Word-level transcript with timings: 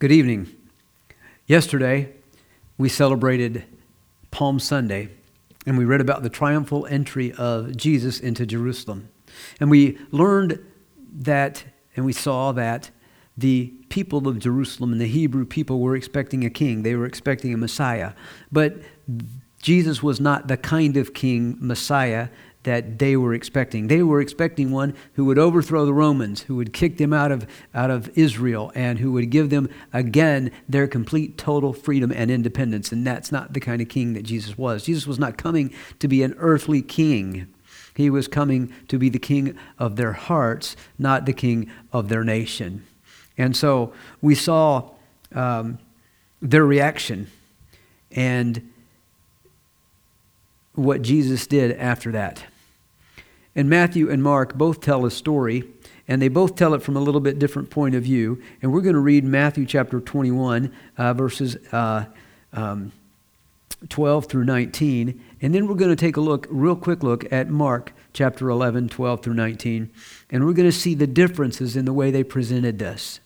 Good 0.00 0.12
evening. 0.12 0.54
Yesterday, 1.48 2.12
we 2.76 2.88
celebrated 2.88 3.64
Palm 4.30 4.60
Sunday, 4.60 5.08
and 5.66 5.76
we 5.76 5.84
read 5.84 6.00
about 6.00 6.22
the 6.22 6.28
triumphal 6.28 6.86
entry 6.86 7.32
of 7.32 7.76
Jesus 7.76 8.20
into 8.20 8.46
Jerusalem. 8.46 9.08
And 9.58 9.72
we 9.72 9.98
learned 10.12 10.64
that, 11.12 11.64
and 11.96 12.04
we 12.06 12.12
saw 12.12 12.52
that 12.52 12.90
the 13.36 13.72
people 13.88 14.28
of 14.28 14.38
Jerusalem 14.38 14.92
and 14.92 15.00
the 15.00 15.08
Hebrew 15.08 15.44
people 15.44 15.80
were 15.80 15.96
expecting 15.96 16.44
a 16.44 16.50
king. 16.50 16.84
They 16.84 16.94
were 16.94 17.04
expecting 17.04 17.52
a 17.52 17.56
Messiah. 17.56 18.12
But 18.52 18.76
Jesus 19.60 20.00
was 20.00 20.20
not 20.20 20.46
the 20.46 20.56
kind 20.56 20.96
of 20.96 21.12
king, 21.12 21.56
Messiah, 21.58 22.28
that 22.64 22.98
they 22.98 23.16
were 23.16 23.34
expecting. 23.34 23.86
They 23.86 24.02
were 24.02 24.20
expecting 24.20 24.70
one 24.70 24.94
who 25.14 25.24
would 25.26 25.38
overthrow 25.38 25.86
the 25.86 25.94
Romans, 25.94 26.42
who 26.42 26.56
would 26.56 26.72
kick 26.72 26.98
them 26.98 27.12
out 27.12 27.30
of, 27.30 27.46
out 27.74 27.90
of 27.90 28.10
Israel, 28.18 28.72
and 28.74 28.98
who 28.98 29.12
would 29.12 29.30
give 29.30 29.50
them 29.50 29.68
again 29.92 30.50
their 30.68 30.86
complete, 30.86 31.38
total 31.38 31.72
freedom 31.72 32.12
and 32.12 32.30
independence. 32.30 32.92
And 32.92 33.06
that's 33.06 33.30
not 33.30 33.52
the 33.52 33.60
kind 33.60 33.80
of 33.80 33.88
king 33.88 34.12
that 34.14 34.24
Jesus 34.24 34.58
was. 34.58 34.84
Jesus 34.84 35.06
was 35.06 35.18
not 35.18 35.38
coming 35.38 35.72
to 36.00 36.08
be 36.08 36.22
an 36.22 36.34
earthly 36.38 36.82
king. 36.82 37.52
He 37.94 38.10
was 38.10 38.28
coming 38.28 38.72
to 38.88 38.98
be 38.98 39.08
the 39.08 39.18
king 39.18 39.56
of 39.78 39.96
their 39.96 40.12
hearts, 40.12 40.76
not 40.98 41.26
the 41.26 41.32
king 41.32 41.70
of 41.92 42.08
their 42.08 42.24
nation. 42.24 42.84
And 43.36 43.56
so 43.56 43.92
we 44.20 44.34
saw 44.34 44.90
um, 45.32 45.78
their 46.42 46.64
reaction 46.64 47.28
and 48.10 48.72
what 50.78 51.02
Jesus 51.02 51.46
did 51.46 51.76
after 51.76 52.12
that. 52.12 52.44
And 53.54 53.68
Matthew 53.68 54.10
and 54.10 54.22
Mark 54.22 54.54
both 54.54 54.80
tell 54.80 55.04
a 55.04 55.10
story, 55.10 55.64
and 56.06 56.22
they 56.22 56.28
both 56.28 56.54
tell 56.54 56.74
it 56.74 56.82
from 56.82 56.96
a 56.96 57.00
little 57.00 57.20
bit 57.20 57.38
different 57.38 57.70
point 57.70 57.94
of 57.94 58.04
view. 58.04 58.40
And 58.62 58.72
we're 58.72 58.82
going 58.82 58.94
to 58.94 59.00
read 59.00 59.24
Matthew 59.24 59.66
chapter 59.66 60.00
21, 60.00 60.72
uh, 60.96 61.12
verses 61.14 61.56
uh, 61.72 62.04
um, 62.52 62.92
12 63.88 64.26
through 64.26 64.44
19. 64.44 65.20
And 65.42 65.54
then 65.54 65.66
we're 65.66 65.74
going 65.74 65.90
to 65.90 65.96
take 65.96 66.16
a 66.16 66.20
look, 66.20 66.46
real 66.50 66.76
quick 66.76 67.02
look, 67.02 67.30
at 67.32 67.50
Mark 67.50 67.92
chapter 68.12 68.48
11, 68.48 68.88
12 68.88 69.22
through 69.22 69.34
19. 69.34 69.90
And 70.30 70.46
we're 70.46 70.52
going 70.52 70.68
to 70.68 70.76
see 70.76 70.94
the 70.94 71.06
differences 71.06 71.76
in 71.76 71.84
the 71.84 71.92
way 71.92 72.10
they 72.10 72.24
presented 72.24 72.78
this 72.78 73.20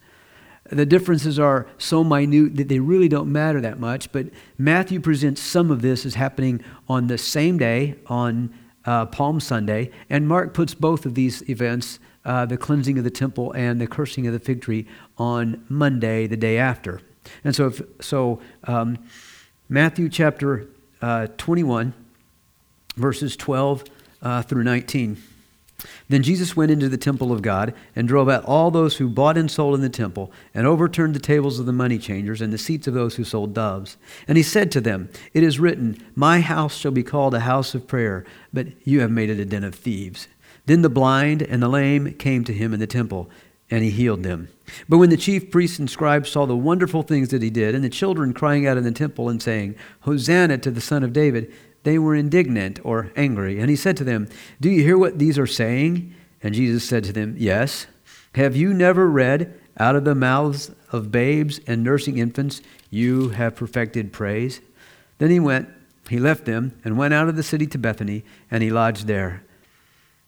the 0.78 0.86
differences 0.86 1.38
are 1.38 1.66
so 1.78 2.02
minute 2.02 2.56
that 2.56 2.68
they 2.68 2.80
really 2.80 3.08
don't 3.08 3.30
matter 3.30 3.60
that 3.60 3.78
much. 3.78 4.10
But 4.12 4.26
Matthew 4.58 5.00
presents 5.00 5.40
some 5.40 5.70
of 5.70 5.82
this 5.82 6.06
as 6.06 6.14
happening 6.14 6.62
on 6.88 7.06
the 7.06 7.18
same 7.18 7.58
day, 7.58 7.96
on 8.06 8.52
uh, 8.84 9.06
Palm 9.06 9.40
Sunday, 9.40 9.90
and 10.10 10.26
Mark 10.26 10.54
puts 10.54 10.74
both 10.74 11.06
of 11.06 11.14
these 11.14 11.48
events, 11.48 11.98
uh, 12.24 12.46
the 12.46 12.56
cleansing 12.56 12.98
of 12.98 13.04
the 13.04 13.10
temple 13.10 13.52
and 13.52 13.80
the 13.80 13.86
cursing 13.86 14.26
of 14.26 14.32
the 14.32 14.38
fig 14.38 14.62
tree, 14.62 14.86
on 15.18 15.64
Monday, 15.68 16.26
the 16.26 16.36
day 16.36 16.58
after. 16.58 17.00
And 17.44 17.54
so, 17.54 17.66
if, 17.68 17.82
so 18.00 18.40
um, 18.64 18.98
Matthew 19.68 20.08
chapter 20.08 20.68
uh, 21.00 21.28
21, 21.36 21.94
verses 22.96 23.36
12 23.36 23.84
uh, 24.22 24.42
through 24.42 24.64
19. 24.64 25.16
Then 26.08 26.22
Jesus 26.22 26.56
went 26.56 26.70
into 26.70 26.88
the 26.88 26.96
temple 26.96 27.32
of 27.32 27.42
God 27.42 27.74
and 27.96 28.06
drove 28.06 28.28
out 28.28 28.44
all 28.44 28.70
those 28.70 28.96
who 28.96 29.08
bought 29.08 29.36
and 29.36 29.50
sold 29.50 29.74
in 29.74 29.80
the 29.80 29.88
temple, 29.88 30.32
and 30.54 30.66
overturned 30.66 31.14
the 31.14 31.20
tables 31.20 31.58
of 31.58 31.66
the 31.66 31.72
money 31.72 31.98
changers 31.98 32.40
and 32.40 32.52
the 32.52 32.58
seats 32.58 32.86
of 32.86 32.94
those 32.94 33.16
who 33.16 33.24
sold 33.24 33.54
doves. 33.54 33.96
And 34.28 34.36
he 34.36 34.42
said 34.42 34.70
to 34.72 34.80
them, 34.80 35.08
It 35.34 35.42
is 35.42 35.60
written, 35.60 35.98
My 36.14 36.40
house 36.40 36.76
shall 36.76 36.92
be 36.92 37.02
called 37.02 37.34
a 37.34 37.40
house 37.40 37.74
of 37.74 37.86
prayer, 37.86 38.24
but 38.52 38.68
you 38.86 39.00
have 39.00 39.10
made 39.10 39.30
it 39.30 39.40
a 39.40 39.44
den 39.44 39.64
of 39.64 39.74
thieves. 39.74 40.28
Then 40.66 40.82
the 40.82 40.88
blind 40.88 41.42
and 41.42 41.62
the 41.62 41.68
lame 41.68 42.14
came 42.14 42.44
to 42.44 42.52
him 42.52 42.72
in 42.72 42.80
the 42.80 42.86
temple, 42.86 43.28
and 43.70 43.82
he 43.82 43.90
healed 43.90 44.22
them. 44.22 44.48
But 44.88 44.98
when 44.98 45.10
the 45.10 45.16
chief 45.16 45.50
priests 45.50 45.78
and 45.78 45.90
scribes 45.90 46.30
saw 46.30 46.46
the 46.46 46.56
wonderful 46.56 47.02
things 47.02 47.30
that 47.30 47.42
he 47.42 47.50
did, 47.50 47.74
and 47.74 47.82
the 47.82 47.88
children 47.88 48.32
crying 48.32 48.66
out 48.66 48.76
in 48.76 48.84
the 48.84 48.92
temple 48.92 49.28
and 49.28 49.42
saying, 49.42 49.74
Hosanna 50.00 50.58
to 50.58 50.70
the 50.70 50.80
Son 50.80 51.02
of 51.02 51.12
David, 51.12 51.52
they 51.84 51.98
were 51.98 52.14
indignant 52.14 52.78
or 52.84 53.12
angry. 53.16 53.58
And 53.58 53.68
he 53.68 53.76
said 53.76 53.96
to 53.98 54.04
them, 54.04 54.28
Do 54.60 54.70
you 54.70 54.82
hear 54.82 54.98
what 54.98 55.18
these 55.18 55.38
are 55.38 55.46
saying? 55.46 56.14
And 56.42 56.54
Jesus 56.54 56.84
said 56.84 57.04
to 57.04 57.12
them, 57.12 57.34
Yes. 57.38 57.86
Have 58.34 58.56
you 58.56 58.72
never 58.72 59.08
read, 59.08 59.58
Out 59.78 59.96
of 59.96 60.04
the 60.04 60.14
mouths 60.14 60.70
of 60.90 61.10
babes 61.10 61.60
and 61.66 61.82
nursing 61.82 62.18
infants, 62.18 62.62
you 62.90 63.30
have 63.30 63.56
perfected 63.56 64.12
praise? 64.12 64.60
Then 65.18 65.30
he 65.30 65.40
went, 65.40 65.68
he 66.08 66.18
left 66.18 66.44
them, 66.44 66.78
and 66.84 66.98
went 66.98 67.14
out 67.14 67.28
of 67.28 67.36
the 67.36 67.42
city 67.42 67.66
to 67.68 67.78
Bethany, 67.78 68.24
and 68.50 68.62
he 68.62 68.70
lodged 68.70 69.06
there. 69.06 69.44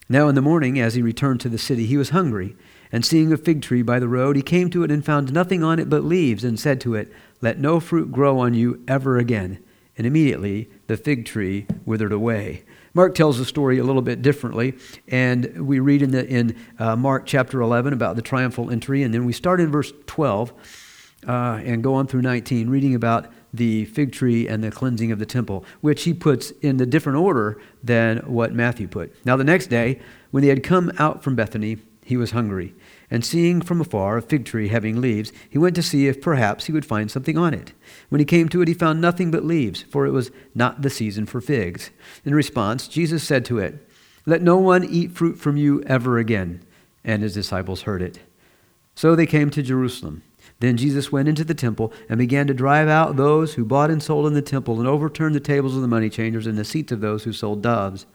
Now 0.09 0.29
in 0.29 0.35
the 0.35 0.43
morning, 0.43 0.79
as 0.79 0.95
he 0.95 1.03
returned 1.03 1.41
to 1.41 1.49
the 1.49 1.59
city, 1.59 1.87
he 1.87 1.97
was 1.97 2.11
hungry. 2.11 2.57
And 2.93 3.05
seeing 3.05 3.33
a 3.33 3.37
fig 3.37 3.61
tree 3.61 3.83
by 3.83 3.99
the 3.99 4.09
road, 4.09 4.37
he 4.37 4.43
came 4.43 4.71
to 4.71 4.85
it 4.85 4.91
and 4.91 5.05
found 5.05 5.33
nothing 5.33 5.65
on 5.65 5.81
it 5.81 5.91
but 5.91 6.05
leaves, 6.05 6.45
and 6.45 6.61
said 6.61 6.81
to 6.83 6.95
it, 6.95 7.13
Let 7.41 7.59
no 7.59 7.81
fruit 7.81 8.13
grow 8.13 8.39
on 8.39 8.55
you 8.55 8.85
ever 8.87 9.19
again. 9.19 9.63
And 9.97 10.07
immediately 10.07 10.69
the 10.87 10.97
fig 10.97 11.25
tree 11.25 11.67
withered 11.85 12.13
away. 12.13 12.65
Mark 12.95 13.15
tells 13.15 13.39
the 13.39 13.45
story 13.45 13.79
a 13.79 13.85
little 13.85 14.03
bit 14.03 14.23
differently, 14.23 14.75
and 15.09 15.67
we 15.67 15.81
read 15.81 16.01
in, 16.03 16.13
the, 16.13 16.27
in 16.27 16.57
uh, 16.79 16.95
Mark 16.95 17.27
chapter 17.27 17.61
11 17.61 17.93
about 17.93 18.15
the 18.15 18.23
triumphal 18.23 18.71
entry, 18.71 19.03
and 19.03 19.13
then 19.13 19.25
we 19.25 19.33
start 19.33 19.61
in 19.61 19.71
verse 19.71 19.93
12 20.07 20.53
uh, 21.27 21.61
and 21.65 21.83
go 21.83 21.95
on 21.95 22.07
through 22.07 22.23
19, 22.23 22.71
reading 22.71 22.95
about 22.95 23.27
the 23.53 23.85
fig 23.87 24.13
tree 24.13 24.47
and 24.49 24.63
the 24.63 24.71
cleansing 24.71 25.13
of 25.13 25.19
the 25.19 25.27
temple, 25.27 25.65
which 25.81 26.05
he 26.05 26.13
puts 26.13 26.51
in 26.63 26.77
the 26.77 26.87
different 26.87 27.19
order 27.19 27.61
than 27.83 28.19
what 28.19 28.53
Matthew 28.53 28.89
put. 28.89 29.15
Now, 29.25 29.37
the 29.37 29.45
next 29.45 29.69
day, 29.69 30.01
when 30.31 30.43
they 30.43 30.49
had 30.49 30.63
come 30.63 30.93
out 30.99 31.23
from 31.23 31.37
Bethany, 31.37 31.79
he 32.05 32.17
was 32.17 32.33
hungry. 32.33 32.75
And 33.15 33.25
seeing 33.25 33.63
from 33.63 33.81
afar 33.81 34.17
a 34.17 34.23
fig 34.23 34.45
tree 34.45 34.67
having 34.67 35.01
leaves, 35.01 35.33
he 35.49 35.57
went 35.57 35.77
to 35.77 35.85
see 35.85 36.09
if 36.09 36.21
perhaps 36.21 36.65
he 36.65 36.73
would 36.73 36.85
find 36.85 37.09
something 37.09 37.39
on 37.39 37.55
it. 37.55 37.73
When 38.09 38.19
he 38.19 38.25
came 38.25 38.49
to 38.49 38.61
it, 38.61 38.67
he 38.67 38.75
found 38.75 39.01
nothing 39.01 39.31
but 39.31 39.45
leaves, 39.45 39.83
for 39.83 40.05
it 40.05 40.11
was 40.11 40.33
not 40.53 40.83
the 40.83 40.91
season 40.91 41.25
for 41.25 41.41
figs. 41.41 41.93
In 42.25 42.35
response, 42.35 42.89
Jesus 42.89 43.23
said 43.23 43.45
to 43.45 43.61
it, 43.61 43.89
Let 44.27 44.43
no 44.43 44.57
one 44.57 44.83
eat 44.83 45.13
fruit 45.13 45.39
from 45.39 45.57
you 45.57 45.81
ever 45.85 46.19
again. 46.19 46.65
And 47.05 47.23
his 47.23 47.35
disciples 47.35 47.83
heard 47.83 48.03
it. 48.03 48.19
So 48.97 49.15
they 49.15 49.27
came 49.27 49.49
to 49.51 49.63
Jerusalem. 49.63 50.25
Then 50.59 50.77
Jesus 50.77 51.13
went 51.13 51.29
into 51.29 51.45
the 51.45 51.55
temple 51.55 51.93
and 52.09 52.19
began 52.19 52.49
to 52.49 52.53
drive 52.53 52.89
out 52.89 53.15
those 53.15 53.55
who 53.55 53.65
bought 53.65 53.93
and 53.93 54.03
sold 54.03 54.27
in 54.27 54.35
the 54.35 54.43
temple 54.43 54.81
and 54.81 54.89
overturned 54.89 55.37
the 55.37 55.41
tables 55.41 55.77
of 55.77 55.83
the 55.83 55.87
money 55.87 56.11
changers 56.11 56.49
and 56.49 56.59
the 56.59 56.65
seats 56.65 56.91
of 56.91 57.01
those 57.01 57.23
who 57.23 57.33
sold 57.33 57.63
doves. 57.63 58.07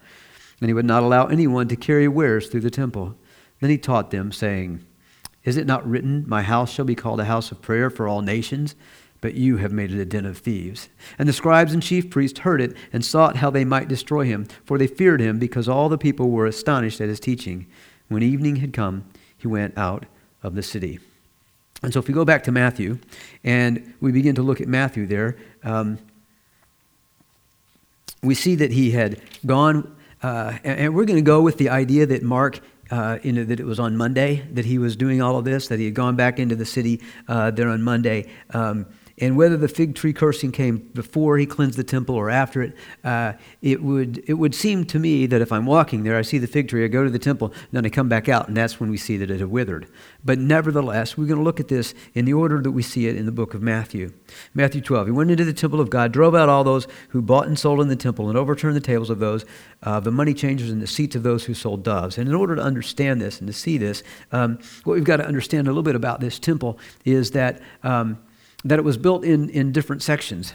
And 0.60 0.68
he 0.68 0.74
would 0.74 0.84
not 0.84 1.02
allow 1.02 1.24
anyone 1.24 1.68
to 1.68 1.76
carry 1.76 2.06
wares 2.06 2.48
through 2.48 2.60
the 2.60 2.70
temple. 2.70 3.16
Then 3.60 3.70
he 3.70 3.78
taught 3.78 4.10
them, 4.10 4.30
saying, 4.30 4.84
Is 5.50 5.56
it 5.56 5.66
not 5.66 5.84
written, 5.84 6.22
My 6.28 6.42
house 6.42 6.70
shall 6.70 6.84
be 6.84 6.94
called 6.94 7.18
a 7.18 7.24
house 7.24 7.50
of 7.50 7.60
prayer 7.60 7.90
for 7.90 8.06
all 8.06 8.22
nations? 8.22 8.76
But 9.20 9.34
you 9.34 9.56
have 9.56 9.72
made 9.72 9.92
it 9.92 9.98
a 9.98 10.04
den 10.04 10.24
of 10.24 10.38
thieves. 10.38 10.88
And 11.18 11.28
the 11.28 11.32
scribes 11.32 11.74
and 11.74 11.82
chief 11.82 12.08
priests 12.08 12.38
heard 12.38 12.60
it 12.60 12.76
and 12.92 13.04
sought 13.04 13.38
how 13.38 13.50
they 13.50 13.64
might 13.64 13.88
destroy 13.88 14.26
him, 14.26 14.46
for 14.64 14.78
they 14.78 14.86
feared 14.86 15.20
him, 15.20 15.40
because 15.40 15.68
all 15.68 15.88
the 15.88 15.98
people 15.98 16.30
were 16.30 16.46
astonished 16.46 17.00
at 17.00 17.08
his 17.08 17.18
teaching. 17.18 17.66
When 18.06 18.22
evening 18.22 18.56
had 18.56 18.72
come, 18.72 19.06
he 19.36 19.48
went 19.48 19.76
out 19.76 20.06
of 20.44 20.54
the 20.54 20.62
city. 20.62 21.00
And 21.82 21.92
so, 21.92 21.98
if 21.98 22.06
we 22.06 22.14
go 22.14 22.24
back 22.24 22.44
to 22.44 22.52
Matthew 22.52 23.00
and 23.42 23.92
we 24.00 24.12
begin 24.12 24.36
to 24.36 24.42
look 24.42 24.60
at 24.60 24.68
Matthew 24.68 25.04
there, 25.04 25.36
um, 25.64 25.98
we 28.22 28.36
see 28.36 28.54
that 28.54 28.70
he 28.70 28.92
had 28.92 29.20
gone, 29.44 29.96
uh, 30.22 30.58
and 30.62 30.94
we're 30.94 31.06
going 31.06 31.18
to 31.18 31.28
go 31.28 31.42
with 31.42 31.58
the 31.58 31.70
idea 31.70 32.06
that 32.06 32.22
Mark 32.22 32.60
uh, 32.90 33.18
in, 33.22 33.46
that 33.48 33.60
it 33.60 33.66
was 33.66 33.78
on 33.78 33.96
Monday 33.96 34.42
that 34.52 34.64
he 34.64 34.78
was 34.78 34.96
doing 34.96 35.22
all 35.22 35.36
of 35.36 35.44
this, 35.44 35.68
that 35.68 35.78
he 35.78 35.84
had 35.84 35.94
gone 35.94 36.16
back 36.16 36.38
into 36.38 36.56
the 36.56 36.66
city 36.66 37.00
uh, 37.28 37.50
there 37.50 37.68
on 37.68 37.82
Monday. 37.82 38.28
Um, 38.50 38.86
and 39.20 39.36
whether 39.36 39.56
the 39.56 39.68
fig 39.68 39.94
tree 39.94 40.14
cursing 40.14 40.50
came 40.50 40.78
before 40.94 41.36
he 41.36 41.44
cleansed 41.44 41.76
the 41.76 41.84
temple 41.84 42.14
or 42.14 42.30
after 42.30 42.62
it, 42.62 42.74
uh, 43.04 43.34
it, 43.60 43.82
would, 43.82 44.24
it 44.26 44.34
would 44.34 44.54
seem 44.54 44.86
to 44.86 44.98
me 44.98 45.26
that 45.26 45.42
if 45.42 45.52
I'm 45.52 45.66
walking 45.66 46.04
there, 46.04 46.16
I 46.16 46.22
see 46.22 46.38
the 46.38 46.46
fig 46.46 46.68
tree, 46.68 46.84
I 46.84 46.88
go 46.88 47.04
to 47.04 47.10
the 47.10 47.18
temple, 47.18 47.52
then 47.70 47.84
I 47.84 47.90
come 47.90 48.08
back 48.08 48.30
out, 48.30 48.48
and 48.48 48.56
that's 48.56 48.80
when 48.80 48.90
we 48.90 48.96
see 48.96 49.18
that 49.18 49.30
it 49.30 49.40
had 49.40 49.50
withered. 49.50 49.86
But 50.24 50.38
nevertheless, 50.38 51.18
we're 51.18 51.26
going 51.26 51.38
to 51.38 51.44
look 51.44 51.60
at 51.60 51.68
this 51.68 51.94
in 52.14 52.24
the 52.24 52.32
order 52.32 52.62
that 52.62 52.70
we 52.70 52.82
see 52.82 53.08
it 53.08 53.16
in 53.16 53.26
the 53.26 53.32
book 53.32 53.52
of 53.52 53.60
Matthew. 53.60 54.12
Matthew 54.54 54.80
12. 54.80 55.08
He 55.08 55.12
went 55.12 55.30
into 55.30 55.44
the 55.44 55.52
temple 55.52 55.80
of 55.80 55.90
God, 55.90 56.12
drove 56.12 56.34
out 56.34 56.48
all 56.48 56.64
those 56.64 56.88
who 57.10 57.20
bought 57.20 57.46
and 57.46 57.58
sold 57.58 57.80
in 57.82 57.88
the 57.88 57.96
temple, 57.96 58.30
and 58.30 58.38
overturned 58.38 58.74
the 58.74 58.80
tables 58.80 59.10
of 59.10 59.18
those, 59.18 59.44
uh, 59.82 60.00
the 60.00 60.10
money 60.10 60.32
changers, 60.32 60.70
and 60.70 60.80
the 60.80 60.86
seats 60.86 61.14
of 61.14 61.22
those 61.22 61.44
who 61.44 61.52
sold 61.52 61.84
doves. 61.84 62.16
And 62.16 62.26
in 62.26 62.34
order 62.34 62.56
to 62.56 62.62
understand 62.62 63.20
this 63.20 63.38
and 63.38 63.46
to 63.48 63.52
see 63.52 63.76
this, 63.76 64.02
um, 64.32 64.58
what 64.84 64.94
we've 64.94 65.04
got 65.04 65.18
to 65.18 65.26
understand 65.26 65.66
a 65.66 65.70
little 65.70 65.82
bit 65.82 65.94
about 65.94 66.20
this 66.20 66.38
temple 66.38 66.78
is 67.04 67.32
that. 67.32 67.60
Um, 67.82 68.18
that 68.64 68.78
it 68.78 68.84
was 68.84 68.96
built 68.96 69.24
in, 69.24 69.48
in 69.50 69.72
different 69.72 70.02
sections. 70.02 70.54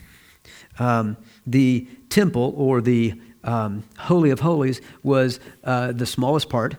Um, 0.79 1.17
the 1.45 1.87
temple, 2.09 2.53
or 2.57 2.81
the 2.81 3.19
um, 3.43 3.83
Holy 3.97 4.29
of 4.29 4.41
Holies, 4.41 4.81
was 5.03 5.39
uh, 5.63 5.91
the 5.91 6.05
smallest 6.05 6.49
part. 6.49 6.75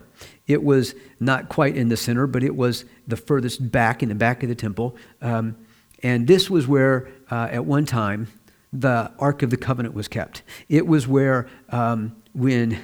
It 0.47 0.63
was 0.63 0.95
not 1.19 1.49
quite 1.49 1.75
in 1.75 1.89
the 1.89 1.97
center, 1.97 2.27
but 2.27 2.43
it 2.43 2.55
was 2.55 2.85
the 3.07 3.17
furthest 3.17 3.71
back 3.71 4.01
in 4.03 4.09
the 4.09 4.15
back 4.15 4.43
of 4.43 4.49
the 4.49 4.55
temple. 4.55 4.95
Um, 5.21 5.57
and 6.03 6.27
this 6.27 6.49
was 6.49 6.67
where, 6.67 7.09
uh, 7.31 7.49
at 7.51 7.65
one 7.65 7.85
time, 7.85 8.27
the 8.71 9.11
Ark 9.19 9.43
of 9.43 9.49
the 9.49 9.57
Covenant 9.57 9.95
was 9.95 10.07
kept. 10.07 10.43
It 10.69 10.85
was 10.85 11.07
where, 11.07 11.47
um, 11.69 12.15
when 12.33 12.79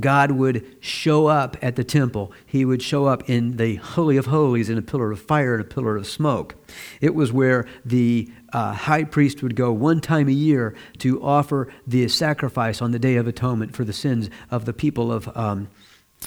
God 0.00 0.32
would 0.32 0.76
show 0.80 1.28
up 1.28 1.56
at 1.62 1.76
the 1.76 1.84
temple. 1.84 2.32
He 2.44 2.64
would 2.64 2.82
show 2.82 3.06
up 3.06 3.28
in 3.28 3.56
the 3.56 3.76
Holy 3.76 4.18
of 4.18 4.26
Holies 4.26 4.68
in 4.68 4.76
a 4.76 4.82
pillar 4.82 5.10
of 5.12 5.20
fire 5.20 5.54
and 5.54 5.62
a 5.62 5.66
pillar 5.66 5.96
of 5.96 6.06
smoke. 6.06 6.56
It 7.00 7.14
was 7.14 7.32
where 7.32 7.66
the 7.84 8.30
uh, 8.52 8.74
high 8.74 9.04
priest 9.04 9.42
would 9.42 9.56
go 9.56 9.72
one 9.72 10.00
time 10.00 10.28
a 10.28 10.32
year 10.32 10.74
to 10.98 11.22
offer 11.22 11.72
the 11.86 12.06
sacrifice 12.08 12.82
on 12.82 12.90
the 12.90 12.98
Day 12.98 13.16
of 13.16 13.26
Atonement 13.26 13.74
for 13.74 13.84
the 13.84 13.94
sins 13.94 14.28
of 14.50 14.66
the 14.66 14.74
people 14.74 15.10
of. 15.10 15.34
Um, 15.36 15.68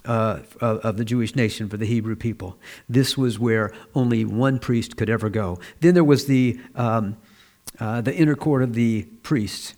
uh, 0.06 0.40
of, 0.62 0.96
the 0.96 1.04
Jewish 1.04 1.36
nation 1.36 1.68
for 1.68 1.75
the 1.75 1.86
Hebrew 1.86 2.16
people. 2.16 2.58
This 2.88 3.18
was 3.18 3.38
where 3.38 3.74
only 3.94 4.24
one 4.24 4.58
priest 4.58 4.96
could 4.96 5.10
ever 5.10 5.30
go. 5.30 5.60
Then 5.81 5.96
there 5.96 6.04
was 6.04 6.28
the, 6.28 6.62
um, 6.75 7.18
uh, 7.78 8.00
the 8.00 8.16
inner 8.16 8.38
court 8.38 8.63
of 8.63 8.74
the 8.74 9.04
priests 9.22 9.74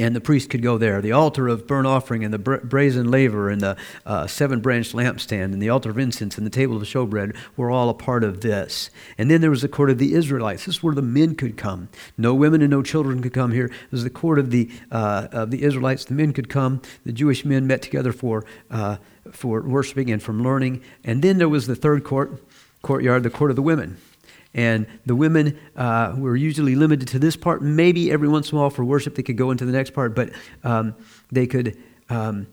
and 0.00 0.16
the 0.16 0.20
priest 0.20 0.48
could 0.48 0.62
go 0.62 0.78
there. 0.78 1.02
The 1.02 1.12
altar 1.12 1.46
of 1.46 1.66
burnt 1.66 1.86
offering 1.86 2.24
and 2.24 2.32
the 2.32 2.38
brazen 2.38 3.10
laver 3.10 3.50
and 3.50 3.60
the 3.60 3.76
uh, 4.06 4.26
seven 4.26 4.60
branched 4.60 4.94
lampstand 4.94 5.52
and 5.52 5.60
the 5.60 5.68
altar 5.68 5.90
of 5.90 5.98
incense 5.98 6.38
and 6.38 6.46
the 6.46 6.50
table 6.50 6.78
of 6.78 6.82
showbread 6.84 7.36
were 7.54 7.70
all 7.70 7.90
a 7.90 7.94
part 7.94 8.24
of 8.24 8.40
this. 8.40 8.88
And 9.18 9.30
then 9.30 9.42
there 9.42 9.50
was 9.50 9.60
the 9.60 9.68
court 9.68 9.90
of 9.90 9.98
the 9.98 10.14
Israelites. 10.14 10.64
This 10.64 10.76
is 10.76 10.82
where 10.82 10.94
the 10.94 11.02
men 11.02 11.34
could 11.34 11.58
come. 11.58 11.90
No 12.16 12.34
women 12.34 12.62
and 12.62 12.70
no 12.70 12.82
children 12.82 13.20
could 13.20 13.34
come 13.34 13.52
here. 13.52 13.66
It 13.66 13.92
was 13.92 14.02
the 14.02 14.10
court 14.10 14.38
of 14.38 14.50
the, 14.50 14.70
uh, 14.90 15.28
of 15.32 15.50
the 15.50 15.62
Israelites. 15.62 16.06
The 16.06 16.14
men 16.14 16.32
could 16.32 16.48
come. 16.48 16.80
The 17.04 17.12
Jewish 17.12 17.44
men 17.44 17.66
met 17.66 17.82
together 17.82 18.12
for, 18.12 18.46
uh, 18.70 18.96
for 19.30 19.60
worshiping 19.60 20.10
and 20.10 20.22
from 20.22 20.42
learning. 20.42 20.82
And 21.04 21.20
then 21.20 21.36
there 21.36 21.48
was 21.48 21.66
the 21.66 21.76
third 21.76 22.04
court, 22.04 22.42
courtyard, 22.80 23.22
the 23.22 23.28
court 23.28 23.50
of 23.50 23.56
the 23.56 23.62
women. 23.62 23.98
And 24.52 24.86
the 25.06 25.14
women 25.14 25.58
uh, 25.76 26.14
were 26.16 26.34
usually 26.34 26.74
limited 26.74 27.06
to 27.08 27.18
this 27.18 27.36
part. 27.36 27.62
Maybe 27.62 28.10
every 28.10 28.28
once 28.28 28.50
in 28.50 28.58
a 28.58 28.60
while 28.60 28.70
for 28.70 28.84
worship 28.84 29.14
they 29.14 29.22
could 29.22 29.36
go 29.36 29.50
into 29.50 29.64
the 29.64 29.72
next 29.72 29.90
part, 29.90 30.14
but 30.14 30.30
um, 30.64 30.94
they 31.30 31.46
could 31.46 31.78
um, 32.08 32.48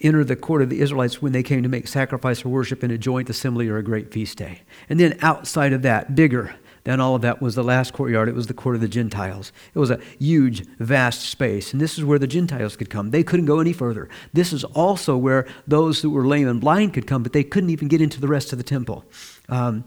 enter 0.00 0.24
the 0.24 0.36
court 0.36 0.62
of 0.62 0.68
the 0.68 0.80
Israelites 0.80 1.22
when 1.22 1.32
they 1.32 1.42
came 1.42 1.62
to 1.62 1.68
make 1.68 1.88
sacrifice 1.88 2.44
or 2.44 2.50
worship 2.50 2.84
in 2.84 2.90
a 2.90 2.98
joint 2.98 3.30
assembly 3.30 3.68
or 3.68 3.78
a 3.78 3.82
great 3.82 4.12
feast 4.12 4.38
day. 4.38 4.60
And 4.88 5.00
then 5.00 5.18
outside 5.22 5.72
of 5.72 5.82
that, 5.82 6.14
bigger 6.14 6.54
than 6.84 7.00
all 7.00 7.14
of 7.14 7.22
that 7.22 7.42
was 7.42 7.54
the 7.54 7.64
last 7.64 7.92
courtyard. 7.92 8.28
It 8.28 8.34
was 8.34 8.46
the 8.46 8.54
court 8.54 8.74
of 8.74 8.80
the 8.80 8.88
Gentiles. 8.88 9.52
It 9.74 9.78
was 9.78 9.90
a 9.90 10.00
huge, 10.18 10.66
vast 10.78 11.22
space. 11.22 11.72
And 11.72 11.82
this 11.82 11.98
is 11.98 12.04
where 12.04 12.18
the 12.18 12.26
Gentiles 12.26 12.76
could 12.76 12.88
come. 12.88 13.10
They 13.10 13.22
couldn't 13.22 13.46
go 13.46 13.60
any 13.60 13.72
further. 13.72 14.08
This 14.32 14.52
is 14.52 14.64
also 14.64 15.16
where 15.16 15.46
those 15.66 16.00
who 16.00 16.10
were 16.10 16.26
lame 16.26 16.48
and 16.48 16.60
blind 16.60 16.94
could 16.94 17.06
come, 17.06 17.22
but 17.22 17.32
they 17.32 17.44
couldn't 17.44 17.70
even 17.70 17.88
get 17.88 18.00
into 18.00 18.20
the 18.20 18.28
rest 18.28 18.52
of 18.52 18.58
the 18.58 18.64
temple. 18.64 19.04
Um, 19.48 19.84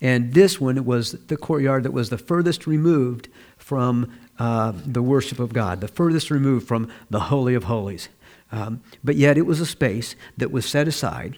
and 0.00 0.34
this 0.34 0.60
one 0.60 0.84
was 0.84 1.12
the 1.12 1.36
courtyard 1.36 1.82
that 1.84 1.92
was 1.92 2.10
the 2.10 2.18
furthest 2.18 2.66
removed 2.66 3.28
from 3.56 4.12
uh, 4.38 4.72
the 4.84 5.02
worship 5.02 5.38
of 5.38 5.52
God, 5.52 5.80
the 5.80 5.88
furthest 5.88 6.30
removed 6.30 6.68
from 6.68 6.88
the 7.08 7.20
Holy 7.20 7.54
of 7.54 7.64
Holies. 7.64 8.08
Um, 8.52 8.82
but 9.02 9.16
yet 9.16 9.38
it 9.38 9.46
was 9.46 9.60
a 9.60 9.66
space 9.66 10.14
that 10.36 10.52
was 10.52 10.66
set 10.66 10.86
aside 10.86 11.36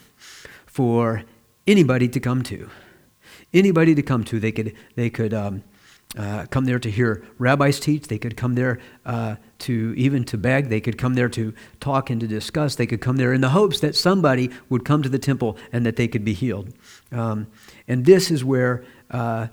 for 0.66 1.24
anybody 1.66 2.08
to 2.08 2.20
come 2.20 2.42
to. 2.44 2.68
Anybody 3.54 3.94
to 3.94 4.02
come 4.02 4.24
to. 4.24 4.40
They 4.40 4.52
could, 4.52 4.74
they 4.94 5.08
could 5.08 5.32
um, 5.32 5.62
uh, 6.16 6.46
come 6.50 6.64
there 6.64 6.78
to 6.78 6.90
hear 6.90 7.24
rabbis 7.38 7.78
teach. 7.78 8.08
They 8.08 8.18
could 8.18 8.36
come 8.36 8.54
there 8.54 8.78
uh, 9.04 9.36
to 9.60 9.94
even 9.96 10.24
to 10.24 10.38
beg. 10.38 10.68
They 10.68 10.80
could 10.80 10.96
come 10.96 11.14
there 11.14 11.28
to 11.30 11.52
talk 11.80 12.08
and 12.08 12.20
to 12.20 12.26
discuss. 12.26 12.76
They 12.76 12.86
could 12.86 13.00
come 13.00 13.16
there 13.16 13.32
in 13.32 13.40
the 13.40 13.50
hopes 13.50 13.80
that 13.80 13.94
somebody 13.94 14.50
would 14.70 14.84
come 14.84 15.02
to 15.02 15.08
the 15.08 15.18
temple 15.18 15.58
and 15.70 15.84
that 15.84 15.96
they 15.96 16.08
could 16.08 16.24
be 16.24 16.32
healed. 16.32 16.72
Um, 17.12 17.46
and 17.86 18.06
this 18.06 18.30
is 18.30 18.44
where 18.44 18.84
uh, 19.10 19.48